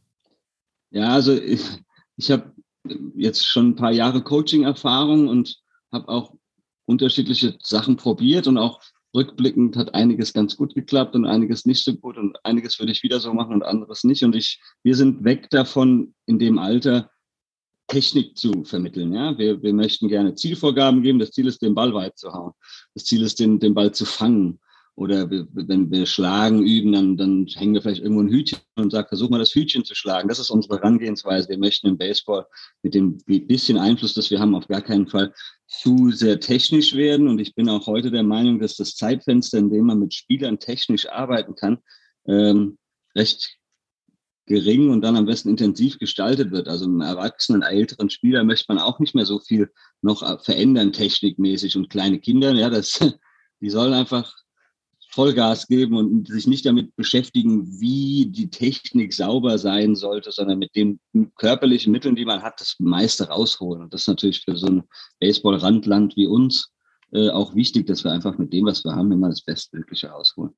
Ja, 0.91 1.15
also 1.15 1.33
ich, 1.33 1.63
ich 2.17 2.31
habe 2.31 2.53
jetzt 3.15 3.47
schon 3.47 3.71
ein 3.71 3.77
paar 3.77 3.93
Jahre 3.93 4.23
Coaching-Erfahrung 4.23 5.29
und 5.29 5.59
habe 5.91 6.09
auch 6.09 6.35
unterschiedliche 6.85 7.57
Sachen 7.63 7.97
probiert 7.97 8.47
und 8.47 8.59
auch 8.59 8.81
rückblickend 9.15 9.77
hat 9.77 9.95
einiges 9.95 10.33
ganz 10.33 10.57
gut 10.57 10.75
geklappt 10.75 11.15
und 11.15 11.27
einiges 11.27 11.67
nicht 11.67 11.85
so 11.85 11.95
gut 11.95 12.17
und 12.17 12.37
einiges 12.45 12.79
würde 12.79 12.93
ich 12.93 13.03
wieder 13.03 13.21
so 13.21 13.33
machen 13.33 13.55
und 13.55 13.63
anderes 13.63 14.05
nicht. 14.05 14.25
Und 14.25 14.35
ich, 14.35 14.61
wir 14.83 14.97
sind 14.97 15.25
weg 15.25 15.51
davon, 15.51 16.15
in 16.27 16.39
dem 16.39 16.59
Alter 16.59 17.11
Technik 17.93 18.39
zu 18.39 18.65
vermitteln. 18.65 19.13
Ja? 19.13 19.37
Wir, 19.37 19.63
wir 19.63 19.75
möchten 19.75 20.09
gerne 20.09 20.35
Zielvorgaben 20.35 21.03
geben. 21.03 21.19
Das 21.19 21.31
Ziel 21.31 21.47
ist, 21.47 21.61
den 21.61 21.75
Ball 21.75 21.93
weit 21.93 22.19
zu 22.19 22.33
hauen. 22.33 22.53
Das 22.95 23.05
Ziel 23.05 23.23
ist, 23.23 23.39
den, 23.39 23.59
den 23.61 23.75
Ball 23.75 23.93
zu 23.93 24.07
fangen. 24.07 24.59
Oder 24.95 25.31
wir, 25.31 25.47
wenn 25.53 25.91
wir 25.91 26.07
schlagen 26.07 26.63
üben, 26.63 26.93
dann, 26.93 27.17
dann 27.17 27.47
hängen 27.47 27.75
wir 27.75 27.83
vielleicht 27.83 28.03
irgendwo 28.03 28.23
ein 28.23 28.31
Hütchen 28.31 28.59
und 28.77 28.93
sagen, 28.93 29.09
versuch 29.09 29.29
mal 29.29 29.39
das 29.39 29.55
Hütchen 29.55 29.85
zu 29.85 29.95
schlagen. 29.95 30.29
Das 30.29 30.39
ist 30.39 30.51
unsere 30.51 30.77
Herangehensweise. 30.77 31.49
Wir 31.49 31.59
möchten 31.59 31.87
im 31.87 31.99
Baseball 31.99 32.47
mit 32.83 32.95
dem 32.95 33.19
bisschen 33.27 33.79
Einfluss, 33.79 34.15
das 34.15 34.31
wir 34.31 34.39
haben, 34.39 34.55
auf 34.55 34.69
gar 34.69 34.83
keinen 34.83 35.07
Fall 35.07 35.35
zu 35.67 36.13
sehr 36.13 36.41
technisch 36.41 36.95
werden. 36.95 37.29
Und 37.29 37.41
ich 37.41 37.55
bin 37.55 37.69
auch 37.69 37.87
heute 37.87 38.11
der 38.11 38.23
Meinung, 38.23 38.59
dass 38.59 38.77
das 38.77 38.95
Zeitfenster, 38.95 39.59
in 39.59 39.71
dem 39.71 39.87
man 39.87 39.99
mit 39.99 40.15
Spielern 40.15 40.59
technisch 40.59 41.09
arbeiten 41.09 41.55
kann, 41.57 41.79
ähm, 42.27 42.79
recht 43.15 43.59
gering 44.47 44.91
und 44.91 45.03
dann 45.03 45.17
am 45.17 45.27
besten 45.27 45.51
intensiv 45.51 45.99
gestaltet 45.99 46.51
wird. 46.51 46.69
Also 46.69 46.85
einem 46.85 47.01
erwachsenen, 47.01 47.63
älteren 47.63 48.11
Spieler 48.11 48.45
möchte 48.45 48.67
man 48.69 48.79
auch 48.79 48.99
nicht 48.99 49.15
mehr 49.15 49.27
so 49.27 49.39
viel 49.39 49.71
noch 50.01 50.43
verändern, 50.45 50.93
technikmäßig. 50.93 51.77
Und 51.77 51.91
kleine 51.91 52.19
Kinder, 52.19 52.53
ja, 52.53 52.69
das, 52.69 52.99
die 53.61 53.71
sollen 53.71 53.93
einfach 53.93 54.35
Vollgas 55.13 55.69
geben 55.69 55.97
und 55.97 56.29
sich 56.29 56.47
nicht 56.47 56.65
damit 56.65 56.97
beschäftigen, 56.97 57.81
wie 57.81 58.27
die 58.31 58.49
Technik 58.49 59.13
sauber 59.13 59.59
sein 59.59 59.95
sollte, 59.95 60.33
sondern 60.33 60.59
mit 60.59 60.75
den 60.75 61.01
körperlichen 61.37 61.93
Mitteln, 61.93 62.17
die 62.17 62.25
man 62.25 62.43
hat, 62.43 62.61
das 62.61 62.77
meiste 62.79 63.29
rausholen. 63.29 63.83
Und 63.83 63.93
das 63.93 64.03
ist 64.03 64.09
natürlich 64.09 64.41
für 64.41 64.57
so 64.57 64.67
ein 64.67 64.83
Baseball-Randland 65.21 66.17
wie 66.17 66.27
uns 66.27 66.73
äh, 67.13 67.29
auch 67.29 67.55
wichtig, 67.55 67.87
dass 67.87 68.05
wir 68.05 68.11
einfach 68.11 68.39
mit 68.39 68.55
dem, 68.55 68.65
was 68.65 68.85
wir 68.85 68.95
haben, 68.95 69.13
immer 69.13 69.29
das 69.29 69.43
Bestmögliche 69.43 70.09
rausholen. 70.09 70.55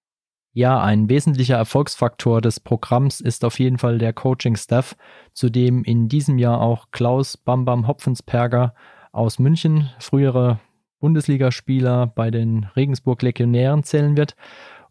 Ja, 0.56 0.80
ein 0.80 1.08
wesentlicher 1.08 1.56
Erfolgsfaktor 1.56 2.40
des 2.40 2.60
Programms 2.60 3.20
ist 3.20 3.44
auf 3.44 3.58
jeden 3.58 3.76
Fall 3.76 3.98
der 3.98 4.12
Coaching-Staff, 4.12 4.96
zu 5.32 5.50
dem 5.50 5.82
in 5.82 6.08
diesem 6.08 6.38
Jahr 6.38 6.60
auch 6.60 6.92
Klaus 6.92 7.36
Bambam 7.36 7.88
Hopfensperger 7.88 8.72
aus 9.10 9.40
München, 9.40 9.90
frühere 9.98 10.60
Bundesligaspieler 11.00 12.06
bei 12.06 12.30
den 12.30 12.66
Regensburg 12.76 13.20
Legionären 13.22 13.82
zählen 13.82 14.16
wird. 14.16 14.36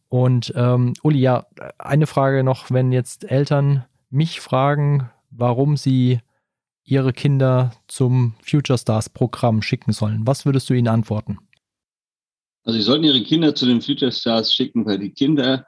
Und 0.09 0.51
ähm, 0.57 0.95
Uli, 1.01 1.19
ja, 1.19 1.45
eine 1.79 2.07
Frage 2.07 2.43
noch, 2.43 2.69
wenn 2.69 2.91
jetzt 2.91 3.31
Eltern 3.31 3.85
mich 4.09 4.41
fragen, 4.41 5.09
warum 5.31 5.77
sie 5.77 6.19
ihre 6.83 7.13
Kinder 7.13 7.71
zum 7.87 8.35
Future 8.45 8.77
Stars 8.77 9.07
Programm 9.07 9.61
schicken 9.61 9.93
sollen. 9.93 10.27
Was 10.27 10.45
würdest 10.45 10.69
du 10.69 10.73
ihnen 10.73 10.89
antworten? 10.89 11.37
Also 12.63 12.79
sie 12.79 12.85
sollten 12.85 13.03
ihre 13.03 13.23
Kinder 13.23 13.55
zu 13.55 13.65
den 13.65 13.81
Future 13.81 14.11
Stars 14.11 14.53
schicken, 14.53 14.85
weil 14.85 14.99
die 14.99 15.11
Kinder 15.11 15.65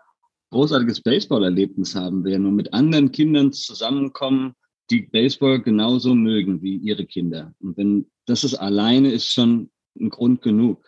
großartiges 0.51 1.01
Baseball-Erlebnis 1.01 1.95
haben 1.95 2.23
werden 2.23 2.45
und 2.45 2.55
mit 2.55 2.73
anderen 2.73 3.11
Kindern 3.11 3.51
zusammenkommen, 3.51 4.53
die 4.89 5.01
Baseball 5.01 5.61
genauso 5.61 6.15
mögen 6.15 6.61
wie 6.61 6.77
ihre 6.77 7.05
Kinder. 7.05 7.53
Und 7.59 7.77
wenn 7.77 8.09
das 8.25 8.43
ist 8.43 8.55
alleine 8.55 9.11
ist 9.11 9.31
schon 9.31 9.71
ein 9.99 10.09
Grund 10.09 10.41
genug, 10.41 10.85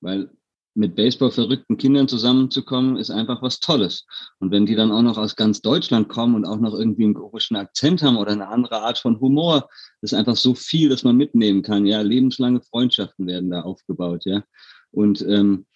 weil 0.00 0.30
mit 0.74 0.94
Baseball 0.94 1.32
verrückten 1.32 1.76
Kindern 1.76 2.06
zusammenzukommen, 2.06 2.96
ist 2.96 3.10
einfach 3.10 3.42
was 3.42 3.58
Tolles. 3.58 4.06
Und 4.38 4.52
wenn 4.52 4.64
die 4.64 4.76
dann 4.76 4.92
auch 4.92 5.02
noch 5.02 5.18
aus 5.18 5.34
ganz 5.34 5.60
Deutschland 5.60 6.08
kommen 6.08 6.36
und 6.36 6.44
auch 6.44 6.60
noch 6.60 6.72
irgendwie 6.72 7.04
einen 7.04 7.14
komischen 7.14 7.56
Akzent 7.56 8.02
haben 8.02 8.16
oder 8.16 8.30
eine 8.30 8.46
andere 8.46 8.82
Art 8.82 8.98
von 8.98 9.18
Humor, 9.18 9.68
ist 10.02 10.14
einfach 10.14 10.36
so 10.36 10.54
viel, 10.54 10.88
dass 10.88 11.02
man 11.02 11.16
mitnehmen 11.16 11.62
kann. 11.62 11.84
Ja, 11.84 12.00
lebenslange 12.00 12.60
Freundschaften 12.60 13.26
werden 13.26 13.50
da 13.50 13.62
aufgebaut. 13.62 14.24
Ja, 14.24 14.44
und 14.90 15.22
ähm, 15.22 15.66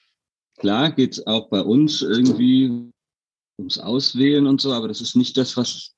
klar 0.58 0.92
geht's 0.92 1.26
auch 1.26 1.48
bei 1.48 1.60
uns 1.60 2.02
irgendwie 2.02 2.92
ums 3.58 3.78
Auswählen 3.78 4.46
und 4.46 4.60
so, 4.60 4.72
aber 4.72 4.88
das 4.88 5.00
ist 5.00 5.16
nicht 5.16 5.36
das, 5.36 5.56
was 5.56 5.94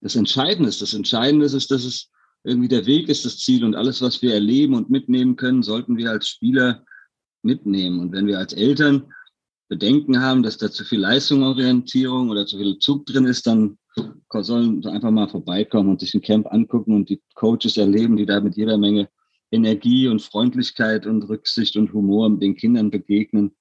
das 0.00 0.16
Entscheidende 0.16 0.68
ist. 0.68 0.80
Das 0.80 0.94
Entscheidende 0.94 1.46
ist, 1.46 1.70
dass 1.70 1.84
es 1.84 2.10
irgendwie 2.42 2.68
der 2.68 2.86
Weg 2.86 3.08
ist 3.08 3.24
das 3.24 3.38
Ziel 3.38 3.64
und 3.64 3.74
alles, 3.74 4.00
was 4.00 4.22
wir 4.22 4.32
erleben 4.32 4.74
und 4.74 4.90
mitnehmen 4.90 5.36
können, 5.36 5.62
sollten 5.62 5.96
wir 5.96 6.10
als 6.10 6.28
Spieler 6.28 6.84
mitnehmen. 7.42 8.00
Und 8.00 8.12
wenn 8.12 8.26
wir 8.26 8.38
als 8.38 8.52
Eltern 8.52 9.12
Bedenken 9.68 10.20
haben, 10.20 10.42
dass 10.42 10.58
da 10.58 10.70
zu 10.70 10.84
viel 10.84 11.00
Leistungsorientierung 11.00 12.30
oder 12.30 12.46
zu 12.46 12.58
viel 12.58 12.78
Zug 12.78 13.06
drin 13.06 13.26
ist, 13.26 13.46
dann 13.46 13.78
sollen 14.32 14.82
sie 14.82 14.90
einfach 14.90 15.10
mal 15.10 15.28
vorbeikommen 15.28 15.90
und 15.90 16.00
sich 16.00 16.14
ein 16.14 16.22
Camp 16.22 16.52
angucken 16.52 16.94
und 16.94 17.08
die 17.08 17.20
Coaches 17.34 17.76
erleben, 17.76 18.16
die 18.16 18.26
da 18.26 18.40
mit 18.40 18.56
jeder 18.56 18.78
Menge 18.78 19.08
Energie 19.50 20.08
und 20.08 20.22
Freundlichkeit 20.22 21.06
und 21.06 21.22
Rücksicht 21.24 21.76
und 21.76 21.92
Humor 21.92 22.30
den 22.38 22.56
Kindern 22.56 22.90
begegnen. 22.90 23.52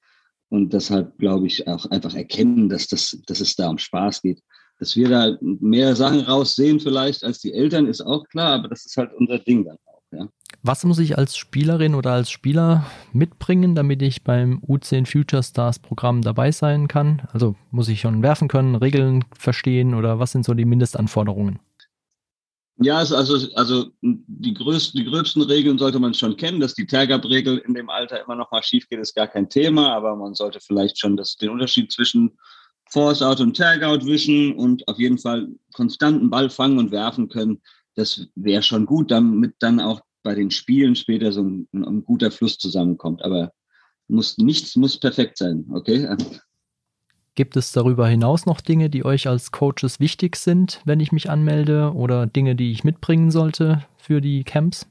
Und 0.49 0.73
deshalb 0.73 1.17
glaube 1.17 1.47
ich 1.47 1.67
auch 1.67 1.85
einfach 1.87 2.15
erkennen, 2.15 2.69
dass, 2.69 2.87
das, 2.87 3.17
dass 3.27 3.39
es 3.39 3.55
da 3.55 3.69
um 3.69 3.77
Spaß 3.77 4.21
geht 4.21 4.41
dass 4.79 4.95
wir 4.95 5.09
da 5.09 5.37
mehr 5.41 5.95
Sachen 5.95 6.21
raussehen 6.21 6.79
vielleicht 6.79 7.23
als 7.23 7.39
die 7.39 7.53
Eltern, 7.53 7.85
ist 7.85 8.01
auch 8.01 8.27
klar, 8.29 8.53
aber 8.53 8.69
das 8.69 8.85
ist 8.85 8.97
halt 8.97 9.11
unser 9.13 9.37
Ding 9.37 9.65
dann 9.65 9.77
auch. 9.85 10.01
Ja. 10.11 10.27
Was 10.63 10.83
muss 10.83 10.99
ich 10.99 11.17
als 11.17 11.37
Spielerin 11.37 11.95
oder 11.95 12.13
als 12.13 12.31
Spieler 12.31 12.85
mitbringen, 13.13 13.75
damit 13.75 14.01
ich 14.01 14.23
beim 14.23 14.59
U10 14.67 15.05
Future 15.05 15.43
Stars 15.43 15.79
Programm 15.79 16.21
dabei 16.21 16.51
sein 16.51 16.87
kann? 16.87 17.27
Also 17.31 17.55
muss 17.71 17.89
ich 17.89 18.01
schon 18.01 18.23
werfen 18.23 18.47
können, 18.47 18.75
Regeln 18.75 19.25
verstehen 19.33 19.93
oder 19.93 20.19
was 20.19 20.31
sind 20.31 20.45
so 20.45 20.53
die 20.53 20.65
Mindestanforderungen? 20.65 21.59
Ja, 22.81 22.97
also, 22.97 23.15
also 23.55 23.91
die, 24.01 24.53
größten, 24.53 24.97
die 24.97 25.09
gröbsten 25.09 25.41
Regeln 25.41 25.77
sollte 25.77 25.99
man 25.99 26.13
schon 26.13 26.37
kennen. 26.37 26.61
Dass 26.61 26.75
die 26.75 26.87
Tergab-Regel 26.87 27.57
in 27.57 27.73
dem 27.73 27.89
Alter 27.89 28.23
immer 28.23 28.35
noch 28.35 28.51
mal 28.51 28.63
schief 28.63 28.87
geht, 28.87 28.99
ist 28.99 29.15
gar 29.15 29.27
kein 29.27 29.49
Thema, 29.49 29.93
aber 29.93 30.15
man 30.15 30.33
sollte 30.33 30.61
vielleicht 30.61 30.97
schon 30.97 31.17
das, 31.17 31.35
den 31.35 31.49
Unterschied 31.49 31.91
zwischen 31.91 32.37
Force 32.89 33.21
Out 33.21 33.41
und 33.41 33.57
Tag 33.57 33.83
Out 33.83 34.05
wischen 34.05 34.53
und 34.53 34.87
auf 34.87 34.97
jeden 34.97 35.17
Fall 35.17 35.49
konstanten 35.73 36.29
Ball 36.29 36.49
fangen 36.49 36.79
und 36.79 36.91
werfen 36.91 37.27
können. 37.27 37.61
Das 37.95 38.27
wäre 38.35 38.63
schon 38.63 38.85
gut, 38.85 39.11
damit 39.11 39.55
dann 39.59 39.81
auch 39.81 39.99
bei 40.23 40.33
den 40.33 40.49
Spielen 40.49 40.95
später 40.95 41.33
so 41.33 41.43
ein, 41.43 41.67
ein, 41.73 42.05
guter 42.05 42.31
Fluss 42.31 42.57
zusammenkommt. 42.57 43.23
Aber 43.23 43.51
muss, 44.07 44.37
nichts 44.37 44.77
muss 44.77 44.97
perfekt 44.97 45.37
sein, 45.37 45.67
okay? 45.73 46.07
Gibt 47.35 47.55
es 47.55 47.71
darüber 47.71 48.07
hinaus 48.07 48.45
noch 48.45 48.61
Dinge, 48.61 48.89
die 48.89 49.05
euch 49.05 49.27
als 49.27 49.51
Coaches 49.51 49.99
wichtig 49.99 50.35
sind, 50.35 50.81
wenn 50.85 50.99
ich 50.99 51.11
mich 51.11 51.29
anmelde 51.29 51.93
oder 51.93 52.27
Dinge, 52.27 52.55
die 52.55 52.71
ich 52.71 52.83
mitbringen 52.83 53.31
sollte 53.31 53.85
für 53.97 54.21
die 54.21 54.43
Camps? 54.43 54.87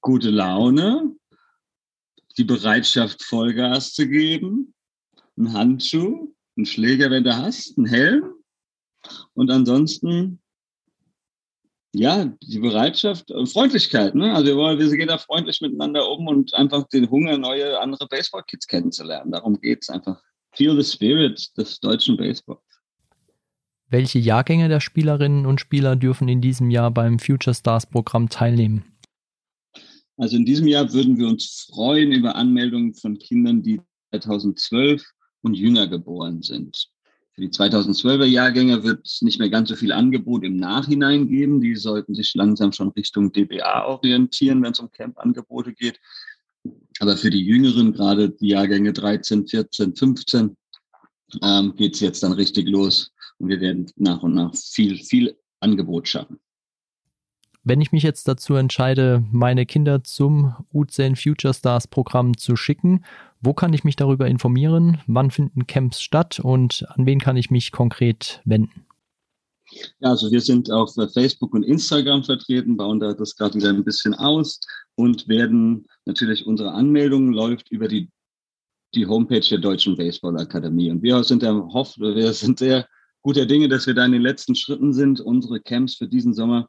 Gute 0.00 0.30
Laune, 0.30 1.14
die 2.38 2.44
Bereitschaft, 2.44 3.22
Vollgas 3.22 3.92
zu 3.92 4.08
geben, 4.08 4.74
ein 5.36 5.52
Handschuh, 5.52 6.32
einen 6.56 6.66
Schläger, 6.66 7.10
wenn 7.10 7.24
du 7.24 7.36
hast, 7.36 7.76
einen 7.76 7.86
Helm 7.86 8.24
und 9.34 9.50
ansonsten 9.50 10.42
ja, 11.94 12.24
die 12.24 12.58
Bereitschaft, 12.58 13.30
und 13.30 13.48
Freundlichkeit, 13.48 14.14
ne? 14.14 14.34
Also 14.34 14.46
wir 14.46 14.56
wollen, 14.56 14.78
wir 14.78 14.96
gehen 14.96 15.08
da 15.08 15.18
freundlich 15.18 15.60
miteinander 15.60 16.08
um 16.08 16.26
und 16.26 16.54
einfach 16.54 16.88
den 16.88 17.10
Hunger, 17.10 17.36
neue 17.36 17.78
andere 17.78 18.08
Baseball-Kids 18.08 18.66
kennenzulernen. 18.66 19.30
Darum 19.30 19.60
geht 19.60 19.80
es 19.82 19.90
einfach. 19.90 20.22
Feel 20.54 20.76
the 20.76 20.84
spirit 20.84 21.50
des 21.56 21.80
deutschen 21.80 22.16
Baseballs. 22.16 22.60
Welche 23.88 24.18
Jahrgänge 24.18 24.68
der 24.68 24.80
Spielerinnen 24.80 25.44
und 25.44 25.60
Spieler 25.60 25.96
dürfen 25.96 26.28
in 26.28 26.40
diesem 26.40 26.70
Jahr 26.70 26.90
beim 26.90 27.18
Future 27.18 27.54
Stars 27.54 27.86
Programm 27.86 28.28
teilnehmen? 28.28 28.84
Also 30.16 30.36
in 30.36 30.44
diesem 30.44 30.66
Jahr 30.66 30.92
würden 30.92 31.18
wir 31.18 31.28
uns 31.28 31.68
freuen 31.70 32.12
über 32.12 32.34
Anmeldungen 32.36 32.94
von 32.94 33.18
Kindern, 33.18 33.62
die 33.62 33.80
2012 34.12 35.02
und 35.42 35.54
jünger 35.54 35.88
geboren 35.88 36.42
sind. 36.42 36.88
Für 37.34 37.40
die 37.40 37.48
2012er 37.48 38.26
Jahrgänge 38.26 38.84
wird 38.84 39.06
es 39.06 39.22
nicht 39.22 39.38
mehr 39.38 39.48
ganz 39.48 39.70
so 39.70 39.76
viel 39.76 39.92
Angebot 39.92 40.44
im 40.44 40.56
Nachhinein 40.56 41.28
geben. 41.28 41.62
Die 41.62 41.76
sollten 41.76 42.14
sich 42.14 42.34
langsam 42.34 42.72
schon 42.72 42.88
Richtung 42.90 43.32
DBA 43.32 43.86
orientieren, 43.86 44.62
wenn 44.62 44.72
es 44.72 44.80
um 44.80 44.90
Camp-Angebote 44.90 45.72
geht. 45.72 45.98
Aber 47.02 47.16
für 47.16 47.30
die 47.30 47.44
Jüngeren, 47.44 47.92
gerade 47.92 48.30
die 48.30 48.50
Jahrgänge 48.50 48.92
13, 48.92 49.48
14, 49.48 49.96
15, 49.96 50.56
ähm, 51.42 51.74
geht 51.74 51.94
es 51.94 52.00
jetzt 52.00 52.22
dann 52.22 52.30
richtig 52.30 52.68
los. 52.68 53.10
Und 53.38 53.48
wir 53.48 53.60
werden 53.60 53.90
nach 53.96 54.22
und 54.22 54.34
nach 54.34 54.54
viel, 54.54 54.96
viel 54.98 55.36
Angebot 55.58 56.06
schaffen. 56.06 56.38
Wenn 57.64 57.80
ich 57.80 57.90
mich 57.90 58.04
jetzt 58.04 58.28
dazu 58.28 58.54
entscheide, 58.54 59.24
meine 59.32 59.66
Kinder 59.66 60.04
zum 60.04 60.54
U10 60.72 61.20
Future 61.20 61.52
Stars 61.52 61.88
Programm 61.88 62.36
zu 62.36 62.54
schicken, 62.54 63.04
wo 63.40 63.52
kann 63.52 63.72
ich 63.72 63.82
mich 63.82 63.96
darüber 63.96 64.28
informieren? 64.28 64.98
Wann 65.08 65.32
finden 65.32 65.66
Camps 65.66 66.00
statt 66.00 66.38
und 66.38 66.86
an 66.88 67.04
wen 67.04 67.18
kann 67.18 67.36
ich 67.36 67.50
mich 67.50 67.72
konkret 67.72 68.40
wenden? 68.44 68.86
Ja, 70.00 70.10
also 70.10 70.30
wir 70.30 70.40
sind 70.40 70.70
auf 70.70 70.94
Facebook 71.12 71.54
und 71.54 71.62
Instagram 71.62 72.24
vertreten, 72.24 72.76
bauen 72.76 73.00
da 73.00 73.14
das 73.14 73.36
gerade 73.36 73.54
wieder 73.54 73.70
ein 73.70 73.84
bisschen 73.84 74.14
aus 74.14 74.60
und 74.94 75.28
werden 75.28 75.86
natürlich 76.04 76.46
unsere 76.46 76.72
Anmeldung 76.72 77.32
läuft 77.32 77.70
über 77.70 77.88
die, 77.88 78.10
die 78.94 79.06
Homepage 79.06 79.46
der 79.48 79.58
Deutschen 79.58 79.96
Baseball 79.96 80.38
Akademie. 80.38 80.90
Und 80.90 81.02
wir 81.02 81.22
sind 81.24 81.42
der 81.42 81.54
Hoff, 81.54 81.96
wir 81.98 82.32
sind 82.32 82.58
sehr 82.58 82.86
guter 83.22 83.46
Dinge, 83.46 83.68
dass 83.68 83.86
wir 83.86 83.94
da 83.94 84.04
in 84.04 84.12
den 84.12 84.22
letzten 84.22 84.54
Schritten 84.54 84.92
sind, 84.92 85.20
unsere 85.20 85.60
Camps 85.60 85.94
für 85.96 86.08
diesen 86.08 86.34
Sommer 86.34 86.68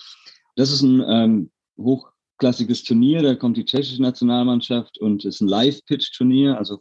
Das 0.55 0.71
ist 0.71 0.83
ein 0.83 1.03
ähm, 1.05 1.51
hoch 1.77 2.09
klassisches 2.37 2.81
Turnier, 2.85 3.21
da 3.21 3.35
kommt 3.35 3.57
die 3.57 3.65
tschechische 3.65 4.01
Nationalmannschaft 4.01 4.99
und 4.99 5.25
es 5.25 5.35
ist 5.35 5.41
ein 5.41 5.49
Live-Pitch-Turnier, 5.49 6.57
also 6.57 6.79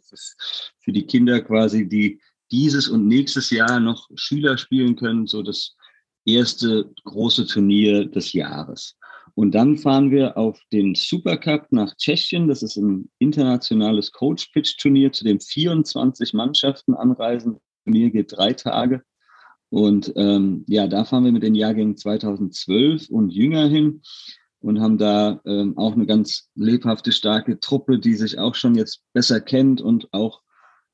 für 0.79 0.93
die 0.93 1.05
Kinder 1.05 1.41
quasi, 1.41 1.89
die 1.89 2.21
dieses 2.51 2.87
und 2.87 3.05
nächstes 3.05 3.49
Jahr 3.49 3.81
noch 3.81 4.07
Schüler 4.15 4.57
spielen 4.57 4.95
können, 4.95 5.27
so 5.27 5.43
das 5.43 5.75
erste 6.23 6.89
große 7.03 7.47
Turnier 7.47 8.05
des 8.05 8.31
Jahres. 8.31 8.95
Und 9.37 9.53
dann 9.53 9.77
fahren 9.77 10.09
wir 10.09 10.35
auf 10.35 10.59
den 10.73 10.95
Supercup 10.95 11.67
nach 11.69 11.95
Tschechien. 11.95 12.47
Das 12.47 12.63
ist 12.63 12.75
ein 12.75 13.07
internationales 13.19 14.11
Coach-Pitch-Turnier, 14.11 15.11
zu 15.11 15.23
dem 15.23 15.39
24 15.39 16.33
Mannschaften 16.33 16.95
anreisen. 16.95 17.53
Das 17.53 17.61
Turnier 17.83 18.09
geht 18.09 18.35
drei 18.35 18.53
Tage. 18.53 19.03
Und 19.69 20.11
ähm, 20.15 20.65
ja, 20.67 20.87
da 20.87 21.05
fahren 21.05 21.23
wir 21.23 21.31
mit 21.31 21.43
den 21.43 21.53
Jahrgängen 21.53 21.95
2012 21.95 23.09
und 23.09 23.29
jünger 23.29 23.67
hin 23.67 24.01
und 24.59 24.81
haben 24.81 24.97
da 24.97 25.39
ähm, 25.45 25.77
auch 25.77 25.93
eine 25.93 26.07
ganz 26.07 26.49
lebhafte, 26.55 27.11
starke 27.11 27.59
Truppe, 27.59 27.99
die 27.99 28.15
sich 28.15 28.39
auch 28.39 28.55
schon 28.55 28.73
jetzt 28.73 29.03
besser 29.13 29.39
kennt 29.39 29.81
und 29.81 30.11
auch 30.13 30.41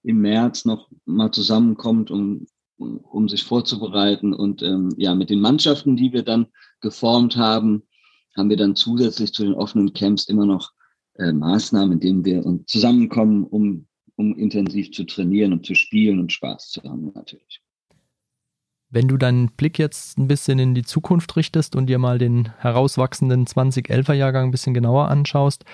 im 0.04 0.18
März 0.18 0.66
noch 0.66 0.90
mal 1.06 1.32
zusammenkommt, 1.32 2.12
um, 2.12 2.46
um, 2.76 3.30
sich 3.30 3.46
vorzubereiten. 3.46 4.34
Und 4.34 4.62
ähm, 4.64 4.90
ja, 4.98 5.16
mit 5.16 5.30
den 5.30 5.40
Mannschaften, 5.40 5.96
die 5.96 6.12
wir 6.12 6.24
dann 6.24 6.48
geformt 6.82 7.38
haben, 7.38 7.84
haben 8.36 8.50
wir 8.50 8.58
dann 8.58 8.76
zusätzlich 8.76 9.34
zu 9.34 9.44
den 9.44 9.54
offenen 9.54 9.94
Camps 9.94 10.26
immer 10.26 10.46
noch 10.46 10.72
äh, 11.16 11.32
Maßnahmen, 11.32 11.94
in 11.94 12.00
denen 12.00 12.26
wir 12.26 12.46
uns 12.46 12.66
zusammenkommen, 12.66 13.44
um, 13.44 13.88
um 14.16 14.36
intensiv 14.38 14.92
zu 14.92 15.04
trainieren 15.06 15.54
und 15.54 15.66
zu 15.66 15.76
spielen 15.76 16.20
und 16.20 16.32
Spaß 16.32 16.70
zu 16.70 16.84
haben 16.84 17.12
natürlich. 17.14 17.62
Wenn 18.90 19.08
du 19.08 19.18
deinen 19.18 19.50
Blick 19.50 19.80
jetzt 19.80 20.20
ein 20.20 20.28
bisschen 20.28 20.60
in 20.60 20.76
die 20.76 20.84
Zukunft 20.84 21.36
richtest 21.36 21.76
und 21.76 21.88
dir 21.88 21.98
mal 21.98 22.20
den 22.20 22.54
herauswachsenden 22.60 23.48
2011er 23.48 24.14
Jahrgang 24.14 24.46
ein 24.46 24.52
bisschen 24.52 24.76
genauer 24.76 25.10
anschaust, 25.10 25.66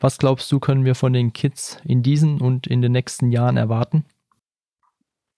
was 0.00 0.18
glaubst 0.18 0.50
du, 0.50 0.58
können 0.58 0.84
wir 0.84 0.96
von 0.96 1.12
den 1.12 1.32
Kids 1.32 1.78
in 1.84 2.02
diesen 2.02 2.40
und 2.40 2.66
in 2.66 2.82
den 2.82 2.92
nächsten 2.92 3.30
Jahren 3.30 3.56
erwarten? 3.56 4.04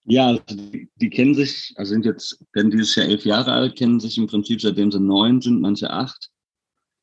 Ja, 0.05 0.27
also 0.27 0.41
die, 0.49 0.89
die, 0.95 1.09
kennen 1.09 1.35
sich, 1.35 1.73
also 1.75 1.91
sind 1.91 2.05
jetzt, 2.05 2.43
werden 2.53 2.71
dieses 2.71 2.95
Jahr 2.95 3.07
elf 3.07 3.25
Jahre 3.25 3.51
alt, 3.51 3.77
kennen 3.77 3.99
sich 3.99 4.17
im 4.17 4.27
Prinzip 4.27 4.61
seitdem 4.61 4.91
sie 4.91 4.99
neun 4.99 5.41
sind, 5.41 5.61
manche 5.61 5.91
acht. 5.91 6.31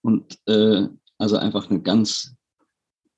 Und 0.05 0.39
äh, 0.47 0.87
also 1.19 1.37
einfach 1.37 1.71
eine 1.71 1.81
ganz 1.81 2.35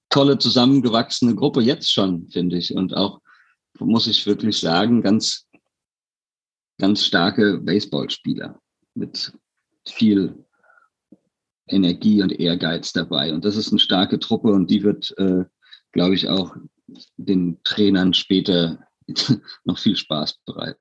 tolle, 0.08 0.38
zusammengewachsene 0.38 1.34
Gruppe 1.34 1.60
jetzt 1.60 1.92
schon, 1.92 2.28
finde 2.30 2.56
ich. 2.56 2.74
Und 2.74 2.96
auch, 2.96 3.20
muss 3.78 4.06
ich 4.06 4.26
wirklich 4.26 4.58
sagen, 4.58 5.02
ganz 5.02 5.46
ganz 6.78 7.04
starke 7.04 7.58
Baseballspieler 7.58 8.60
mit 8.94 9.32
viel 9.88 10.44
Energie 11.68 12.22
und 12.22 12.32
Ehrgeiz 12.32 12.92
dabei. 12.92 13.32
Und 13.32 13.44
das 13.44 13.56
ist 13.56 13.70
eine 13.70 13.78
starke 13.78 14.18
Truppe 14.18 14.48
und 14.48 14.70
die 14.70 14.82
wird, 14.82 15.14
äh, 15.18 15.44
glaube 15.92 16.14
ich, 16.14 16.28
auch 16.28 16.54
den 17.16 17.60
Trainern 17.64 18.14
später 18.14 18.86
noch 19.64 19.78
viel 19.78 19.96
Spaß 19.96 20.38
bereiten. 20.44 20.80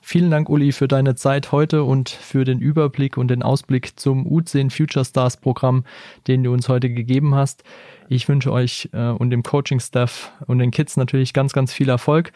Vielen 0.00 0.30
Dank, 0.30 0.50
Uli, 0.50 0.72
für 0.72 0.86
deine 0.86 1.14
Zeit 1.14 1.50
heute 1.50 1.84
und 1.84 2.10
für 2.10 2.44
den 2.44 2.58
Überblick 2.60 3.16
und 3.16 3.28
den 3.28 3.42
Ausblick 3.42 3.98
zum 3.98 4.26
U10 4.26 4.70
Future 4.70 5.04
Stars 5.04 5.38
Programm, 5.38 5.84
den 6.26 6.44
du 6.44 6.52
uns 6.52 6.68
heute 6.68 6.90
gegeben 6.90 7.34
hast. 7.34 7.64
Ich 8.08 8.28
wünsche 8.28 8.52
euch 8.52 8.90
äh, 8.92 9.08
und 9.08 9.30
dem 9.30 9.42
Coaching-Staff 9.42 10.32
und 10.46 10.58
den 10.58 10.70
Kids 10.70 10.96
natürlich 10.96 11.32
ganz, 11.32 11.52
ganz 11.52 11.72
viel 11.72 11.88
Erfolg. 11.88 12.32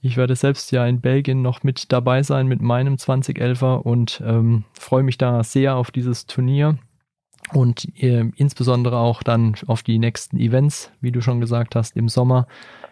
Ich 0.00 0.16
werde 0.16 0.36
selbst 0.36 0.70
ja 0.70 0.86
in 0.86 1.00
Belgien 1.00 1.42
noch 1.42 1.64
mit 1.64 1.90
dabei 1.92 2.22
sein 2.22 2.46
mit 2.46 2.60
meinem 2.60 2.94
2011er 2.94 3.78
und 3.78 4.22
ähm, 4.24 4.64
freue 4.72 5.02
mich 5.02 5.18
da 5.18 5.42
sehr 5.42 5.74
auf 5.74 5.90
dieses 5.90 6.26
Turnier 6.26 6.78
und 7.52 7.88
äh, 8.00 8.30
insbesondere 8.36 8.98
auch 8.98 9.22
dann 9.22 9.56
auf 9.66 9.82
die 9.82 9.98
nächsten 9.98 10.38
Events, 10.38 10.92
wie 11.00 11.12
du 11.12 11.20
schon 11.20 11.40
gesagt 11.40 11.74
hast, 11.74 11.96
im 11.96 12.08
Sommer 12.08 12.46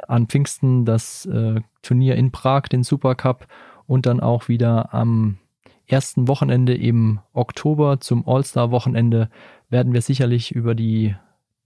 an 0.09 0.26
Pfingsten 0.26 0.85
das 0.85 1.26
äh, 1.26 1.61
Turnier 1.83 2.16
in 2.16 2.33
Prag, 2.33 2.62
den 2.62 2.83
Supercup 2.83 3.46
und 3.87 4.07
dann 4.07 4.20
auch 4.20 4.49
wieder 4.49 4.92
am 4.94 5.38
ersten 5.87 6.29
Wochenende 6.29 6.75
im 6.75 7.20
Oktober 7.33 8.01
zum 8.01 8.27
All-Star-Wochenende 8.27 9.31
werden 9.70 9.92
wir 9.92 10.03
sicherlich 10.03 10.53
über 10.53 10.75
die 10.75 11.14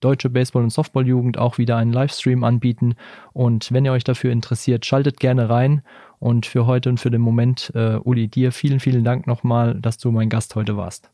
Deutsche 0.00 0.30
Baseball- 0.30 0.62
und 0.62 0.72
Softballjugend 0.72 1.38
auch 1.38 1.58
wieder 1.58 1.76
einen 1.76 1.92
Livestream 1.92 2.42
anbieten. 2.42 2.94
Und 3.32 3.70
wenn 3.70 3.84
ihr 3.84 3.92
euch 3.92 4.04
dafür 4.04 4.32
interessiert, 4.32 4.86
schaltet 4.86 5.20
gerne 5.20 5.48
rein. 5.50 5.82
Und 6.18 6.46
für 6.46 6.66
heute 6.66 6.88
und 6.88 6.98
für 6.98 7.10
den 7.10 7.20
Moment, 7.20 7.70
äh, 7.74 7.96
Uli, 7.96 8.28
dir 8.28 8.52
vielen, 8.52 8.80
vielen 8.80 9.04
Dank 9.04 9.26
nochmal, 9.26 9.78
dass 9.80 9.98
du 9.98 10.10
mein 10.10 10.28
Gast 10.28 10.54
heute 10.54 10.76
warst. 10.76 11.10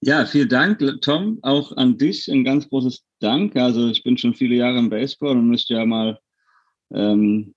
Ja, 0.00 0.26
vielen 0.26 0.48
Dank, 0.48 0.82
Tom. 1.02 1.38
Auch 1.42 1.76
an 1.76 1.98
dich 1.98 2.28
ein 2.28 2.44
ganz 2.44 2.68
großes 2.68 3.04
Dank. 3.20 3.54
Also 3.56 3.88
ich 3.88 4.02
bin 4.02 4.18
schon 4.18 4.34
viele 4.34 4.56
Jahre 4.56 4.78
im 4.78 4.90
Baseball 4.90 5.36
und 5.36 5.48
müsste 5.48 5.74
ja 5.74 5.86
mal 5.86 6.18
ähm, 6.92 7.54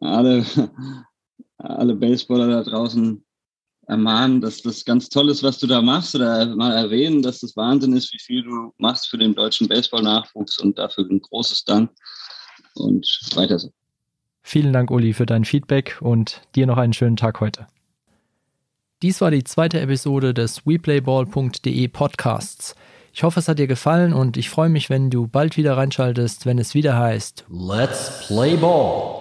alle, 0.00 0.44
alle 1.58 1.94
Baseballer 1.94 2.48
da 2.48 2.62
draußen 2.62 3.22
ermahnen, 3.86 4.40
dass 4.40 4.62
das 4.62 4.84
ganz 4.84 5.08
toll 5.08 5.28
ist, 5.30 5.42
was 5.42 5.58
du 5.58 5.66
da 5.66 5.80
machst 5.80 6.14
oder 6.14 6.54
mal 6.56 6.72
erwähnen, 6.72 7.22
dass 7.22 7.40
das 7.40 7.56
Wahnsinn 7.56 7.96
ist, 7.96 8.12
wie 8.12 8.20
viel 8.20 8.42
du 8.42 8.72
machst 8.78 9.08
für 9.08 9.18
den 9.18 9.34
deutschen 9.34 9.68
Baseball-Nachwuchs 9.68 10.58
und 10.58 10.76
dafür 10.78 11.06
ein 11.08 11.20
großes 11.20 11.64
Dank 11.64 11.90
und 12.74 13.06
weiter 13.34 13.58
so. 13.58 13.70
Vielen 14.42 14.72
Dank, 14.72 14.90
Uli, 14.90 15.12
für 15.12 15.26
dein 15.26 15.44
Feedback 15.44 15.98
und 16.00 16.42
dir 16.54 16.66
noch 16.66 16.78
einen 16.78 16.92
schönen 16.92 17.16
Tag 17.16 17.40
heute. 17.40 17.66
Dies 19.02 19.20
war 19.20 19.30
die 19.30 19.44
zweite 19.44 19.80
Episode 19.80 20.34
des 20.34 20.66
WePlayBall.de 20.66 21.88
Podcasts. 21.88 22.74
Ich 23.12 23.22
hoffe, 23.22 23.40
es 23.40 23.48
hat 23.48 23.58
dir 23.58 23.66
gefallen 23.66 24.12
und 24.12 24.36
ich 24.36 24.50
freue 24.50 24.68
mich, 24.68 24.90
wenn 24.90 25.10
du 25.10 25.26
bald 25.26 25.56
wieder 25.56 25.76
reinschaltest, 25.76 26.46
wenn 26.46 26.58
es 26.58 26.74
wieder 26.74 26.98
heißt 26.98 27.44
Let's 27.48 28.26
Play 28.26 28.56
Ball. 28.56 29.15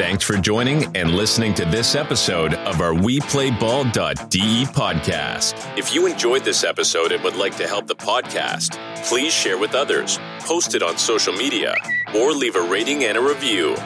Thanks 0.00 0.24
for 0.24 0.38
joining 0.38 0.96
and 0.96 1.10
listening 1.10 1.52
to 1.52 1.66
this 1.66 1.94
episode 1.94 2.54
of 2.54 2.80
our 2.80 2.94
WePlayBall.de 2.94 4.64
podcast. 4.72 5.78
If 5.78 5.94
you 5.94 6.06
enjoyed 6.06 6.42
this 6.42 6.64
episode 6.64 7.12
and 7.12 7.22
would 7.22 7.36
like 7.36 7.58
to 7.58 7.68
help 7.68 7.86
the 7.86 7.94
podcast, 7.94 8.78
please 9.04 9.30
share 9.30 9.58
with 9.58 9.74
others, 9.74 10.18
post 10.38 10.74
it 10.74 10.82
on 10.82 10.96
social 10.96 11.34
media, 11.34 11.74
or 12.14 12.32
leave 12.32 12.56
a 12.56 12.62
rating 12.62 13.04
and 13.04 13.18
a 13.18 13.20
review. 13.20 13.76